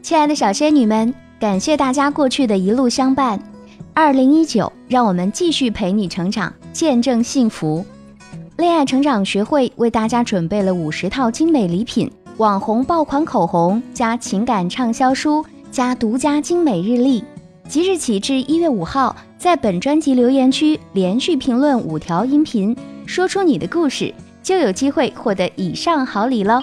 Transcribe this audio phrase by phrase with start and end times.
[0.00, 3.38] 亲爱的小仙女们，感谢大家过去的一路相伴。
[3.92, 7.84] 二零一九，让我们继续陪你成长，见证幸福。
[8.56, 17.22] 恋爱成长学会为大家准备了五十套精美礼品，网红爆款口红加情感畅销书加独家精美日历。
[17.68, 22.74] 即日起至一月五号，在本专辑留言区连续评论五条音频，
[23.04, 26.60] 说出你的故事，就有机会获得以上好礼喽！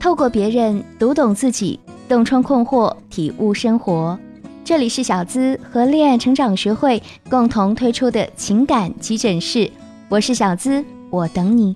[0.00, 1.78] 透过别人读懂自己，
[2.08, 4.16] 洞穿困惑，体悟生活。
[4.64, 9.68] 这里是小资和恋爱成长学会共同推出的情感急诊室，
[10.08, 11.74] 我是小资，我等你。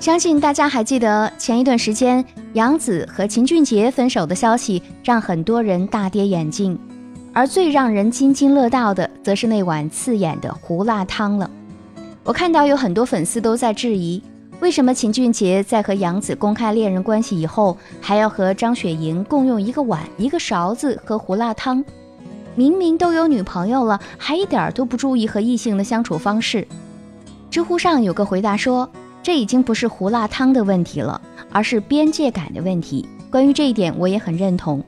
[0.00, 6.76] 相信大家还记得前一段时间杨紫和秦俊杰分手的消息，让很多人大跌眼镜。
[7.32, 11.48] 而最让人津津乐道的，则是那碗刺眼的胡辣汤了。
[12.24, 14.20] 我看到有很多粉丝都在质疑，
[14.60, 21.84] 为什么秦俊杰在和杨紫公开恋人关系以后，还要和张雪迎共用一个碗、一个勺子喝胡辣汤？
[22.56, 26.66] 明明都有女朋友了，还一点都不注意和异性的相处方式。
[27.50, 28.88] 知乎上有个回答说。
[29.20, 31.20] 这已经不是胡辣汤的问题了，
[31.52, 33.06] 而是边界感的问题。
[33.30, 34.82] 关于这一点，我也很认同。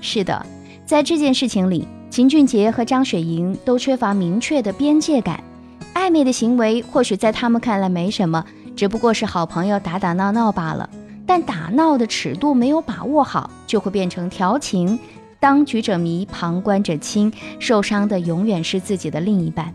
[0.00, 0.44] 是的，
[0.84, 5.42] 在这件事情里，秦俊杰和张雪迎都缺乏明确的边界感。
[5.94, 8.44] 暧昧的行为或许在他们看来没什么，
[8.76, 10.88] 只不过是好朋友打打闹闹罢了。
[11.26, 14.96] 但打闹的尺度没有把握好，就会变成调情。
[15.40, 19.74] 当局者迷，旁观者清，受伤的永远是自己的另一半。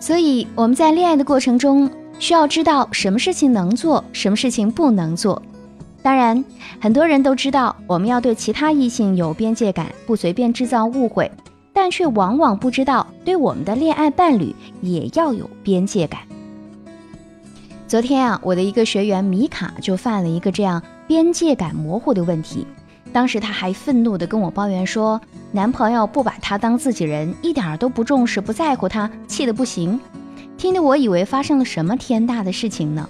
[0.00, 1.90] 所以我们在恋爱的过程中。
[2.20, 5.40] 需要知道什么事情能做，什么事情不能做。
[6.02, 6.44] 当然，
[6.80, 11.30] 很多人都知道我们要对其他异性有边界感，不随便制造误会，
[11.72, 16.22] 但却往往不知道对我们的恋爱伴侣也要有边界感。
[17.88, 22.66] 昨天啊，我的一个学员米卡就犯了一个这样边界感模糊的问题。
[23.14, 25.18] 当时她还愤怒地跟我抱怨说，
[25.52, 29.98] 男朋友不把她当自己人，一点都不重视、不在乎她，气得不行。
[30.58, 33.08] 听得我以为发生了什么天大的事情呢，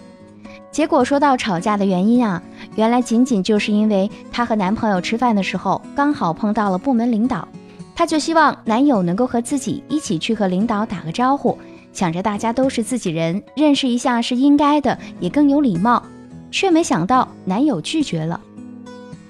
[0.70, 2.40] 结果说到吵架的原因啊，
[2.76, 7.48] 原来仅仅就是因为她和男朋友吃饭的时候刚好碰到了部门领导，
[7.96, 11.58] 她就希望男友能够和自己一起去和领导打个招呼，
[11.98, 16.00] 想着大家都是自己人，认识一下是应该的，也更有礼貌，
[16.48, 18.40] 却没想到男友拒绝了，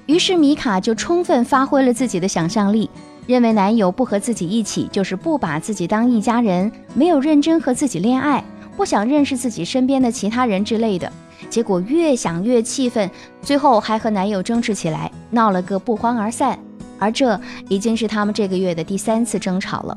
[0.04, 2.90] 于是米卡就充分发挥了自己的想象力。
[3.26, 8.44] 认为男友不和自己一起，就是不把自己当一家人，没有认真和自己恋爱，
[8.76, 11.10] 不想认识自己身边的其他人之类的。
[11.48, 16.58] 结果越想越气愤，最后还和男友争执起来，闹了个不欢而散。
[16.98, 17.40] 而这
[17.70, 19.96] 已经是他们这个月的第三次争吵了。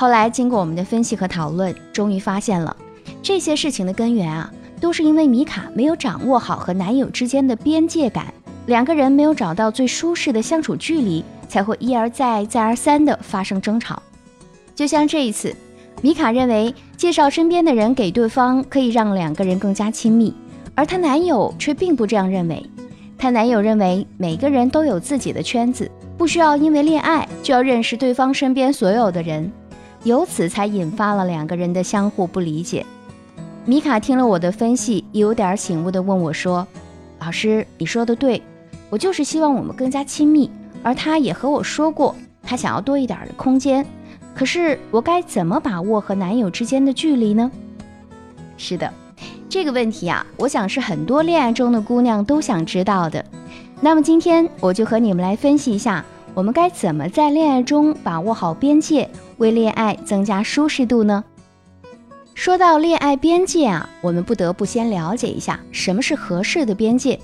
[0.00, 2.74] 后来经过我们的分析和讨论，终于发现了
[3.22, 4.50] 这些事情的根源啊，
[4.80, 8.32] 都是因为米卡没有掌握好和男友之间的边界感，
[8.64, 11.22] 两个人没有找到最舒适的相处距离。
[11.46, 14.02] 才会一而再、再而三地发生争吵。
[14.74, 15.54] 就像这一次，
[16.00, 20.34] 米卡认为介绍身边的人给对方可以让两个人更加亲密，
[20.74, 22.64] 而她男友却并不这样认为。
[23.18, 29.52] 她男友认为每个人都有自己的圈子，不需要因为恋爱就要认识对方身边所有的人，
[30.04, 32.84] 由此才引发了两个人的相互不理解。
[33.66, 36.66] 米卡听了我的分析，有点醒悟地问我说
[37.20, 38.42] ：“老师，你说的对，
[38.88, 40.50] 我就是希望我们更加亲密。”
[40.82, 43.84] 而他也和我说过，他想要多一点的空间。
[44.34, 47.50] 可是我该怎么把握和男友之间的距离呢？
[48.56, 48.90] 是的，
[49.46, 53.22] 这个问题啊，我想是很多恋爱中的姑娘都想知道的。
[53.82, 56.02] 那么今天我就和你们来分析一下，
[56.34, 59.08] 我们该怎么在恋爱中把握好边界，
[59.38, 61.24] 为恋爱增加舒适度呢？
[62.34, 67.18] 说到恋爱边界啊，我们不得不先了解一下什么是合适的边界。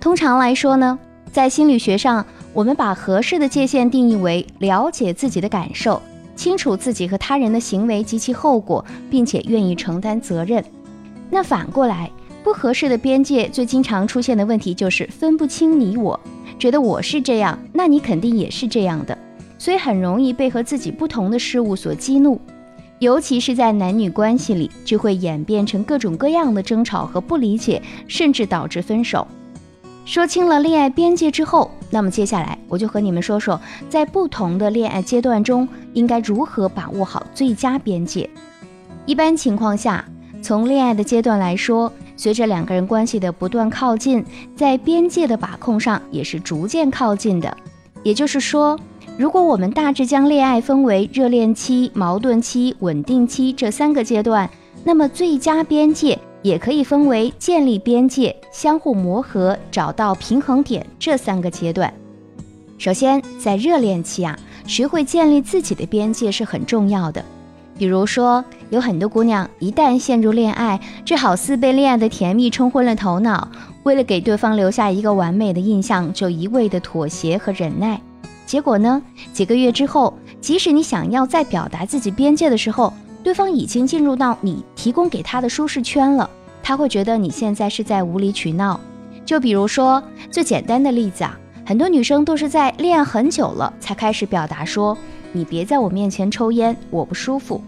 [0.00, 0.98] 通常来说呢，
[1.32, 2.24] 在心理学上。
[2.52, 6.02] 我们把合适的界限定义为了解自己的感受，
[6.34, 10.64] 清楚自己和他人的行为及其后果，并且愿意承担责任。
[11.30, 12.10] 那反过来，
[12.42, 16.18] 不合适的边界最经常出现的问题就是分不清你我，
[16.60, 19.16] 觉得我是这样，那你肯定也是这样的，
[19.58, 22.38] 所以很容易被和自己不同的事物所激怒，
[22.98, 29.26] 尤其是在男女关系里，就会演变成各种各样的争吵和不理解，甚至导致分手。
[30.04, 33.58] 说清了恋爱边界之后，那么接下来我就和你们说说，
[33.88, 38.28] 在不同的恋爱阶段中，应该如何把握好最佳边界。
[39.06, 40.04] 一般情况下，
[40.42, 41.90] 从恋爱的阶段来说，
[42.20, 44.22] 随着两个人关系的不断靠近，
[44.54, 47.56] 在边界的把控上也是逐渐靠近的。
[48.02, 48.78] 也就是说，
[49.16, 54.50] 如果我们大致将恋爱分为热恋期、矛盾期、稳定期这三个阶段，
[54.84, 61.90] 那么最佳边界也可以分为建立边界、相互磨合、找到平衡点这三个阶段。
[62.76, 67.24] 首先，在热恋期啊，学会建立自己的边界是很重要的。
[67.80, 73.48] 比如说，有很多姑娘一旦陷入恋爱，这好似被恋爱的甜蜜冲昏了头脑，
[73.84, 77.98] 为了给对方留下一个完美的印象，就一味的妥协和忍耐。
[78.44, 79.00] 结果呢，
[79.32, 80.12] 几个月之后，
[80.42, 82.92] 即使你想要再表达自己边界的时候，
[83.24, 86.28] 对方已经进入到你提供给他的舒适圈了，
[86.62, 88.78] 他会觉得你现在是在无理取闹。
[89.24, 91.34] 就比如说最简单的例子啊，
[91.64, 94.94] 很多女生都是在恋爱很久了才开始表达说
[95.32, 97.58] ：“你别在我面前抽烟，我不舒服。”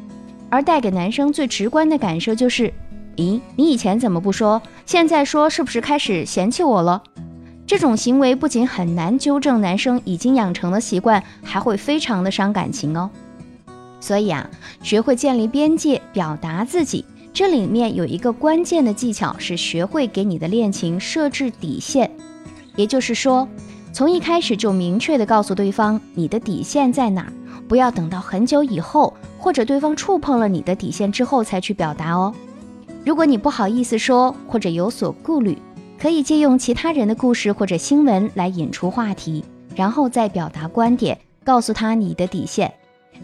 [0.52, 2.70] 而带给男生最直观的感受就是
[3.16, 4.60] ：“咦，你以前怎么不说？
[4.84, 7.02] 现在说是不是开始嫌弃我了？”
[7.66, 13.08] 这种行为不仅很难纠正男生已经养成的习惯，还会非常的伤感情哦。
[13.98, 14.50] 所以啊，
[14.82, 17.02] 学会建立边界，表达自己，
[17.32, 22.10] 这里面有一个关键的技巧是学会给你的恋情设置底线。
[22.76, 23.48] 也就是说，
[23.92, 27.30] 从一开始就明确的告诉对方你的底线在哪，
[27.68, 32.34] 不要等到很久以后，或者对方触碰了你的底线之后才去表达哦。
[33.04, 35.58] 如果你不好意思说，或者有所顾虑，
[36.00, 39.44] 可以借用其他人的故事或者新闻来引出话题，
[39.76, 42.72] 然后再表达观点，告诉他你的底线。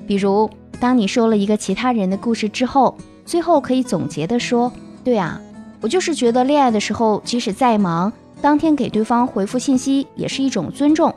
[0.07, 2.95] 比如，当你说了一个其他人的故事之后，
[3.25, 4.71] 最后可以总结的说
[5.03, 5.41] ：“对啊，
[5.81, 11.15] 我就是觉得恋爱的时候，即使再忙，当天给对方回复信息也是一种尊重。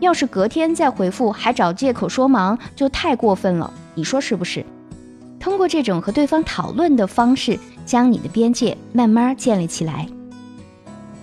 [0.00, 3.72] 要是隔天再回复还找借口说忙，就太过分了。
[3.94, 4.64] 你说是不是？”
[5.38, 10.06] 通过这种和对方讨论的方式，将你的边界慢慢建立起来。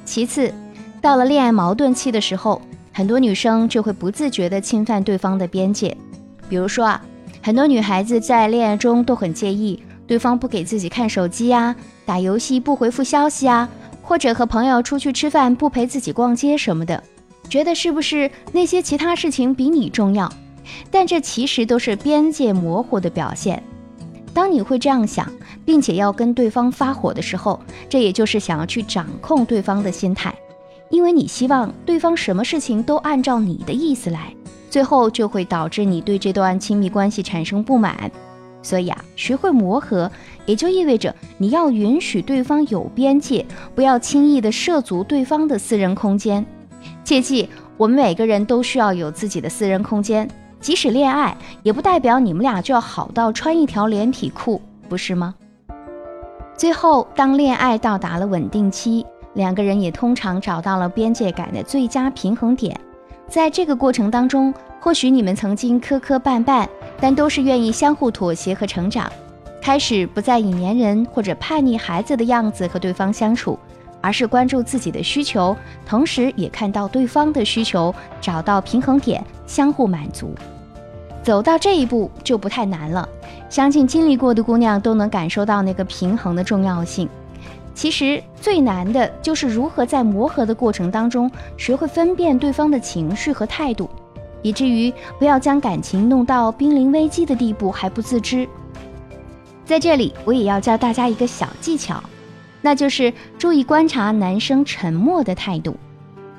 [0.05, 0.53] 其次，
[1.01, 2.61] 到了恋爱矛盾期的时候，
[2.93, 5.95] 很多女生就会不自觉地侵犯对方的边界。
[6.47, 7.01] 比如说啊，
[7.41, 11.75] 很多女孩子在恋爱中都很介意对方不给自己看手机呀，
[12.05, 13.67] 打游戏不回复消息啊，
[14.11, 17.01] 或者和朋友出去吃饭不陪自己逛街什么的，
[17.47, 20.29] 觉得是不是那些其他事情比你重要？
[20.91, 23.63] 但这其实都是边界模糊的表现。
[24.33, 25.31] 当你会这样想，
[25.63, 30.35] 并且要跟对方发火的时候，这也就是想要去掌控对方的心态，
[30.89, 34.35] 因为你希望对方什么事情都按照你的意思来，
[34.69, 38.11] 最后就会导致你对这段亲密关系产生不满。
[38.61, 40.11] 所以啊，学会磨合，
[40.45, 43.45] 也就意味着你要允许对方有边界，
[43.75, 46.45] 不要轻易的涉足对方的私人空间。
[47.03, 47.47] 切记，
[47.77, 50.27] 我们每个人都需要有自己的私人空间。
[50.59, 55.33] 即使恋爱，也不代表你们俩就要好到穿一条连体裤，不是吗？
[56.55, 59.03] 最后，当恋爱到达了稳定期，
[59.33, 62.79] 两个人也通常找到了边界感的最佳平衡点。
[63.27, 66.67] 在这个过程当中，或许你们曾经磕磕绊绊，
[66.99, 69.11] 但都是愿意相互妥协和成长，
[69.61, 73.57] 开始不再以粘人或者叛逆孩子的样子和对方相处。
[74.03, 75.55] 而是关注自己的需求，
[75.85, 80.33] 同时也看到对方的需求，找到平衡点，相互满足。
[81.21, 83.07] 走到这一步就不太难了，
[83.47, 87.07] 相信经历过的姑娘都能感受到那个平衡的重要性。
[87.75, 93.87] 其实最难的就是如何在磨合的过程当中，学会分辨对方的情绪和态度，
[94.41, 98.49] 以至于不要将感情弄到濒临危机的地步还不自知。
[99.71, 102.03] 在这里，我也要教大家一个小技巧。
[102.59, 105.77] 那就是注意观察男生沉默的态度。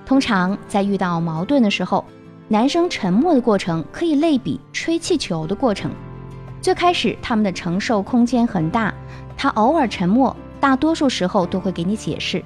[0.04, 2.04] 通常在遇到矛盾的时候，
[2.48, 5.90] 男生沉默的过程可以类比吹气球的过程。
[6.60, 8.92] 最开始他们的承受空间很大，
[9.34, 12.44] 他偶尔沉默，大多数时候都会给你解释。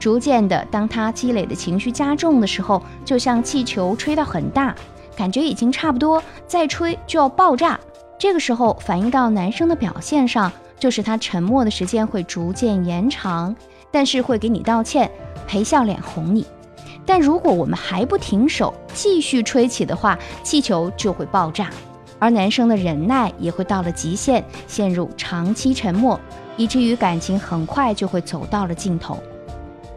[0.00, 4.74] 逐渐的，当他积累的情绪加重的时候，就像气球吹到很大，
[5.14, 7.78] 感觉已经差不多，再吹就要爆炸。
[8.22, 10.52] 这个时候反映到男生的表现上。
[10.78, 13.54] 就是他沉默的时间会逐渐延长，
[13.92, 15.08] 但是会给你道歉，
[15.46, 16.44] 陪笑脸哄你。
[17.06, 21.70] 但如果我们还不停手，继续吹起的话，气球就会爆炸，
[22.18, 26.18] 而男生的忍耐也会到了极限，陷入长期沉默，
[26.56, 29.18] 以至于感情很快就会走到了尽头。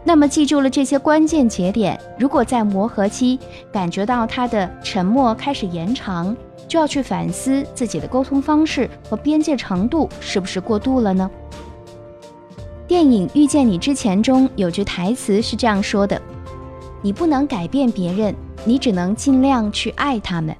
[0.04, 3.40] 那么记住了这些关键节点，如果在磨合期
[3.72, 6.36] 感觉到他的沉默开始延长，
[6.76, 11.28] 要去反思自己的沟通方式和边界程度是不是过度了呢？
[12.86, 16.20] 电影《遇见你之前》中有句台词是这样说的
[17.02, 20.54] ：“你不能改变别人，你只能尽量去爱他们。”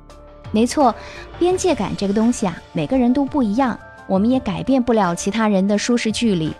[0.51, 0.95] 没错，
[1.39, 6.53] 边界感这个东西啊，每个人都不一样，我们也改变不了其他人的舒适距离，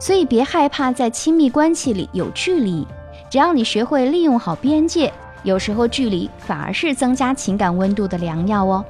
[0.00, 2.86] 所以别害怕在亲密关系里有距离，
[3.30, 5.12] 只要你学会利用好边界。
[5.48, 8.84] 有时候距离反而是增加情感温度的良药哦。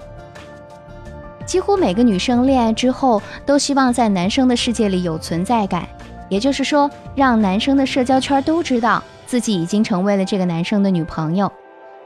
[1.47, 5.89] 几乎每个女生恋爱之后都希望在男生的世界里有存在感，
[6.29, 11.51] 也就是说，让男生的社交圈都知道自己已经成为了这个男生的女朋友。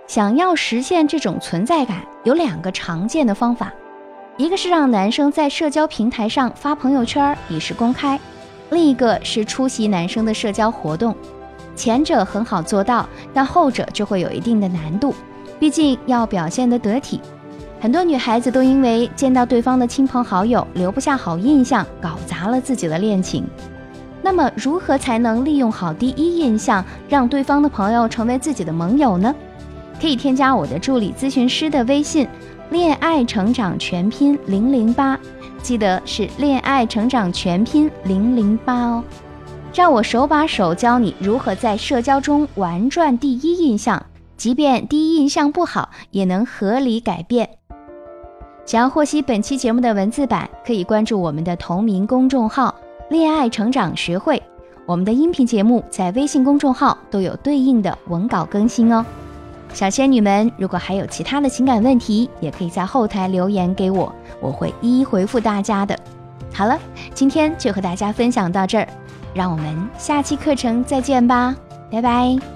[0.06, 3.72] 想要实现这种存在感，有两个常见的方法，
[4.36, 8.20] 一个是让男生在社交平台上发朋友圈以示公开，
[8.70, 11.16] 另一个是出席男生的社交活动。
[11.74, 15.14] 前者很好做到，但后者就会有一定的难度，
[15.58, 17.20] 毕竟要表现得得体。
[17.80, 23.44] 很多女孩子都因为见到对方的亲朋好友留不下好印象，搞砸了自己的恋情。
[24.22, 29.34] 那么，如何才能利用好第一印象，让对方的朋友成为自己的盟友呢？
[30.00, 32.28] 可以添加我的助理咨询师的微信
[32.70, 35.18] “恋爱成长全拼零零八”，
[35.60, 39.04] 记得是“恋爱成长全拼零零八”哦。
[39.74, 44.04] 让我手把手教你如何在社交中玩转第一印象，
[44.36, 47.48] 即便第一印象不好，也能合理改变。
[48.66, 52.74] 想要获悉本期节目的文字版，可以关注我们的同名公众号
[53.08, 54.40] “恋爱成长学会”。
[54.84, 59.04] 我们的音频节目在微信公众号都有对应的文稿更新哦。
[59.72, 65.98] 小仙女们，如果还有其他的情感问题，也可以在后台留言给我，我会一一回复大家的。
[66.52, 66.78] 好了，
[67.14, 68.86] 今天就和大家分享到这儿，
[69.34, 71.54] 让我们下期课程再见吧，
[71.90, 72.51] 拜拜。